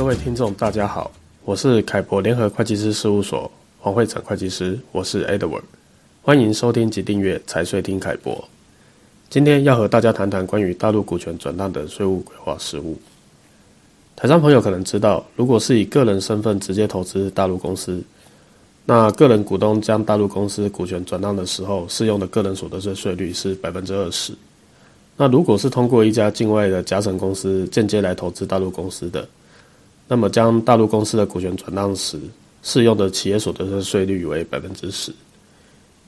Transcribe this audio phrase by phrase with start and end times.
[0.00, 1.10] 各位听众，大家好，
[1.44, 3.48] 我是凯博联合会计师事务所
[3.78, 5.60] 黄慧成会计师，我是 Edward，
[6.22, 8.42] 欢迎收听及订阅财税听凯博。
[9.28, 12.98] 今天要和大家谈谈关于大陆股权转让的税务规划实务。
[14.16, 18.02] 台商朋友可能知道，如果是以个人身份直接投资大陆公司，
[18.86, 24.32] 那个人股东将大陆公司股权转让的时候，适用的个人所得税税率是百分之二十。
[25.18, 29.28] 那如果是通过一家境外的甲省公司间接来投资大陆公司的，
[30.12, 32.18] 那么，将大陆公司的股权转让时，
[32.64, 35.14] 适用的企业所得税税率为百分之十。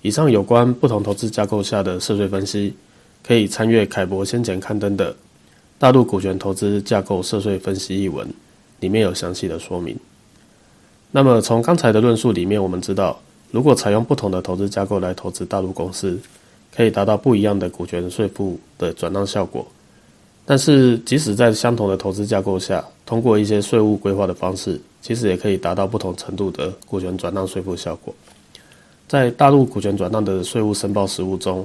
[0.00, 2.74] 以上有关不同投资架构下的涉税分析，
[3.22, 5.12] 可以参阅凯博先前刊登的
[5.78, 8.28] 《大陆股权投资架构涉税分析》一文，
[8.80, 9.96] 里面有详细的说明。
[11.12, 13.22] 那么，从刚才的论述里面，我们知道，
[13.52, 16.18] 如果采用不同的投资架构来投资大陆公司，
[16.74, 19.64] 可以达到不一样的股权税负的转让效果。
[20.44, 28.12] 但是，即使在相同的投资架构下，通过一些税务规划的方式，其实也可以达到不同程度的股权转让税负效果。
[29.06, 31.64] 在大陆股权转让的税务申报实务中，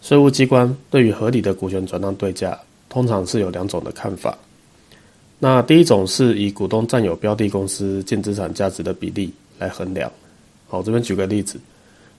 [0.00, 2.56] 税务机关对于合理的股权转让对价，
[2.88, 4.38] 通常是有两种的看法。
[5.40, 10.10] 那第一种是以股东占有标的公司净资产价值的比例来衡量。
[10.68, 11.58] 好，这边举个例子，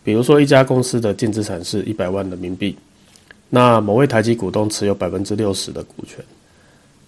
[0.04, 2.76] 比如说一家公司的净资产是一百万人民币。
[3.50, 6.24] 那某位台籍股东持有百分之六十的股权，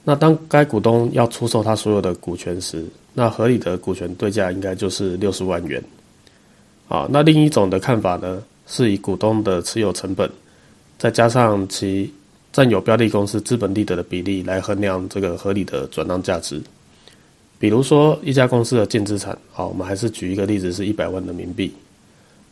[0.03, 5.83] 那当该股东要出售他所有的股权时，那合理的股权对价应该就是六十万元。
[6.87, 10.29] 啊，那另一种的看法呢，是以股东的持有成本，
[10.97, 12.09] 再加上其
[12.53, 16.61] 占有标的公司资本利得的比例来衡量这个合理的转让价值。
[17.59, 21.73] 比如说一家公司的净资产，好，我们还是举一个例子，是一百万人民币。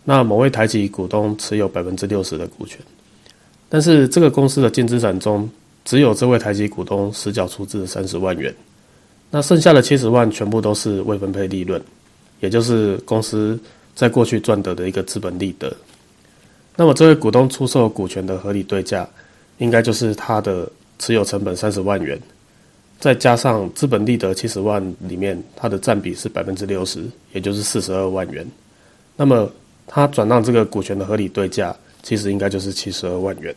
[0.03, 2.79] 那某位台籍股东持有百分之六十的股权。
[3.67, 5.49] 但是这个公司的净资产中，
[5.83, 8.53] 只有这位台籍股东实缴出资三十万元，
[9.31, 11.81] 那剩下的七十万全部都是未分配利润，
[12.39, 13.59] 也就是公司
[13.95, 15.75] 在过去赚得的一个资本利得。
[16.75, 19.07] 那么这位股东出售股权的合理对价，
[19.57, 20.69] 应该就是他的
[20.99, 22.19] 持有成本三十万元，
[22.99, 27.03] 再加上资本利得七十万里面，它的占比是百分之六十，
[27.33, 28.45] 也就是四十二万元。
[29.17, 29.51] 那么
[29.87, 31.75] 他转让这个股权的合理对价。
[32.05, 33.53] 其实应该就是七十二万元。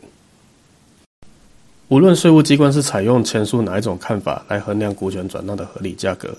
[1.88, 6.34] 无论税务机关是采用前述哪一种看法来衡量股权转让的合理价格，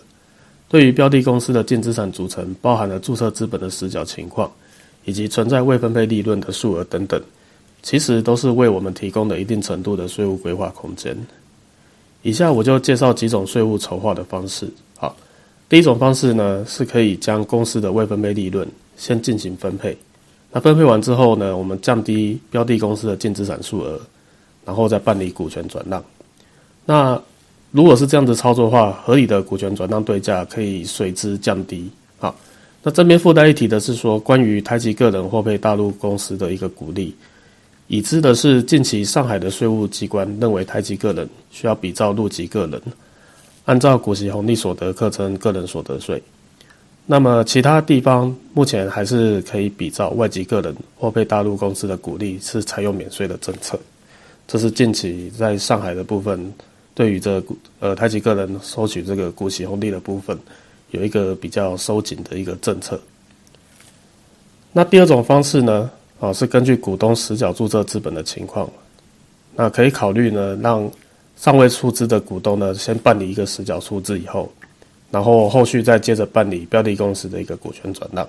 [0.67, 4.51] 对于标的公司的净资产组成，包含了注册资本的实缴情况，
[5.05, 7.21] 以及存在未分配利润的数额等等，
[7.83, 11.15] 其实都是为我们提供了一定程度的税务规划空间。
[12.23, 14.67] 以下我就介绍几种税务筹划的方式。
[14.97, 15.15] 好，
[15.69, 18.67] 第一种方式呢，是可以将公司的未分配利润
[18.97, 19.95] 先进行分配。
[20.51, 23.99] 那分配完之后呢，我们降低标的公司的净资产数额，
[24.65, 26.03] 然后再办理股权转让。
[26.85, 27.21] 那
[27.71, 31.87] 如果是这样子操作的话，合理的股权转让对价可以随之降低。
[32.17, 32.35] 好，
[32.81, 37.13] 那这边附带一提的是说，关于台籍个人获配大陆公司的一个鼓励，
[37.85, 42.81] 已知的是近期上海的税务机关认为台籍个人需要比照陆籍个人，
[43.65, 46.19] 按照股息红利所得课征个人所得税。
[47.11, 53.79] 那么其他地方目前还是可以比照外籍个人或被大陆公司的鼓励，是采用免税的政策。
[54.47, 56.53] 这是近期在上海的部分，
[56.93, 57.43] 对于这
[57.79, 60.37] 呃台籍个人收取这个股息红利的部分，
[60.91, 63.01] 有一个比较收紧的一个政策。
[64.71, 68.69] 那第二种方式呢，啊是根据股东实缴注册资本的情况，
[69.55, 70.87] 那可以考虑呢，让
[71.35, 74.47] 尚未出资的股东呢，先办理一个实缴出资以后。
[75.11, 78.27] 然后后续再接着办理标的公司的一个股权转让，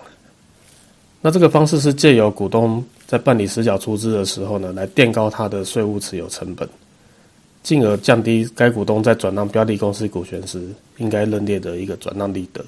[1.21, 6.69] 那这个方式是借由股东在办理实缴出资的时候呢，来垫高他的税务持有成本，
[7.63, 12.65] 进而降低该股东在转让标的公司股权时应该认列的一个转让利得。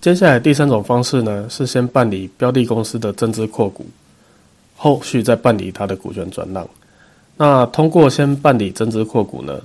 [0.00, 3.86] 接下来第三种方式呢，是先办理标的公司的增资扩股，
[4.76, 6.66] 后续再办理他的股权转让。
[7.36, 9.60] 那通过先办理增资扩股呢，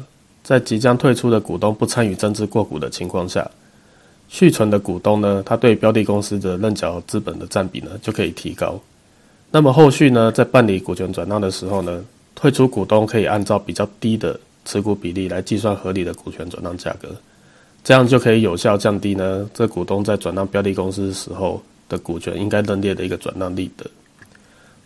[0.49, 3.47] 在即将退出的股东不参与增资扩股的情况下，
[4.29, 8.79] 续存的股东呢，他对标的公司的认缴资本的占比呢就可以提高。
[9.51, 12.03] 那么后续呢，在办理股权转让的时候呢，
[12.33, 17.09] 退出股东可以按照比较低的持股比例来计算合理的股权转让价格，
[17.83, 23.85] 这样就可以有效降低呢这股东在转让标的公司时候的股权应该认列的一个转让利得。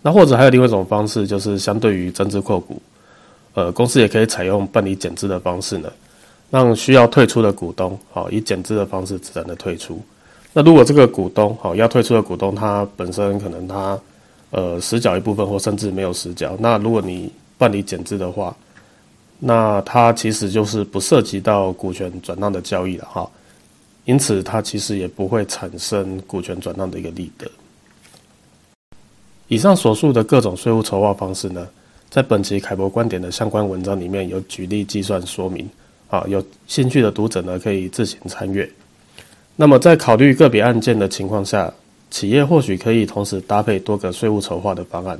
[0.01, 2.81] 那或者还有另外一种方式，就是相对于增资扩股。
[3.53, 5.91] 呃，公司也可以采用办理减资的方式呢，
[6.49, 10.01] 让需要退出的股东，好以减资的方式自然的退出。
[10.53, 13.99] 那如果这个股东，好要退出的股东，他本身可能他
[14.51, 18.55] 呃实缴一部分，或甚至没有实缴，那如果你办理减资的话，
[19.39, 23.29] 那它其实就是不涉及到股权转让的交易了哈，
[24.05, 27.45] 因此它其实也不会产生股权转让的一个利得。
[29.49, 31.67] 以上所述的各种税务筹划方式呢，
[32.13, 35.67] 在本期凯博观点的相关文章里面有举例计算说明，
[36.11, 38.69] 啊，有兴趣的读者呢可以自行参阅。
[39.55, 41.73] 那么在考虑个别案件的情况下，
[42.11, 45.19] 企业或许可以同时搭配多个税务筹划的方案，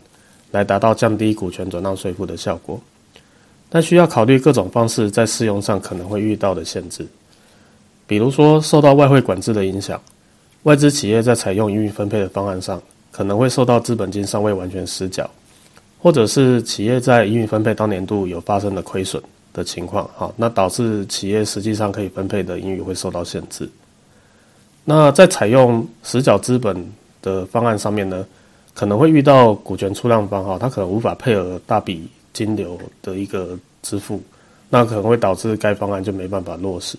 [0.51, 2.79] 来达到降低股权转让税负的效果。
[3.71, 7.07] 但需要考虑各种方式在适用上可能会遇到的限制，
[8.05, 9.99] 比如说受到外汇管制的影响，
[10.61, 12.79] 外资企业在采用盈余分配的方案上，
[13.09, 15.27] 可能会受到资本金尚未完全实缴，
[16.03, 19.23] 或者是企业在盈余分配当年度有发生的亏损
[19.53, 23.69] 的情况，哈，那导致企业实际上可以分配的盈余会受到限制。
[24.83, 26.75] 那在采用实缴资本
[27.21, 28.25] 的方案上面呢，
[28.73, 34.21] 可能会遇到股权出让方哈，他可能无法配合大笔金流的一个支付，
[34.69, 36.97] 那可能会导致该方案就没办法落实。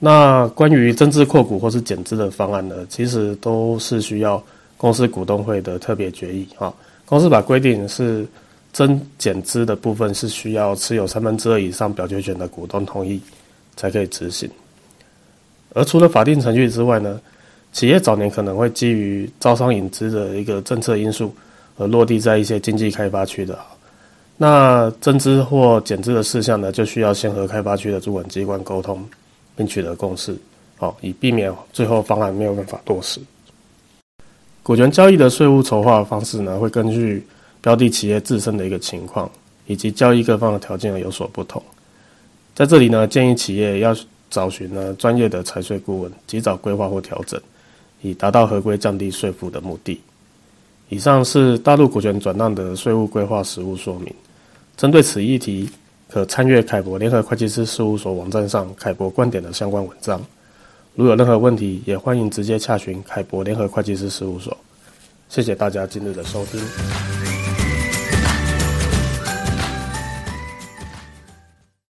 [0.00, 4.42] 那关于增资扩股或是减资的方案呢，其实都是需要。
[4.76, 6.74] 公司股东会的特别决议，哈，
[7.12, 8.26] 公司法规定是
[8.72, 13.20] 增减资的部分是需要持有三分之二以上表决权的股东同意
[13.76, 14.48] 才可以执行。
[15.74, 17.20] 而除了法定程序之外呢，
[17.70, 21.30] 企业早年可能会基于招商引资的一个政策因素
[21.76, 23.58] 而落地在一些经济开发区的，
[24.38, 29.06] 那增资或减资的事项呢，就需要先和开发区的主管机关沟通，
[29.54, 30.34] 并取得共识，
[30.78, 33.20] 好，以避免最后方案没有办法落实。
[34.62, 37.26] 股权交易的税务筹划方式呢，会根据
[37.60, 39.28] 标的企业自身的一个情况
[39.66, 41.62] 以及交易各方的条件有所不同。
[42.54, 43.96] 在这里呢，建议企业要
[44.30, 47.40] 找寻呢专业的财税顾问，及早规划或调整，
[48.02, 50.00] 以达到合规降低税负的目的。
[50.88, 54.14] 以上是大陆股权转让的税务规划实务说明。
[54.76, 55.68] 针对此议题，
[56.08, 60.20] 可参阅凯博联合会计师事务所网站上凯博观点的相关文章。
[60.94, 64.54] 如有任何问题，也欢迎直接洽询凯博联合会计师事务所。
[65.28, 67.41] 谢谢大家今日的收听。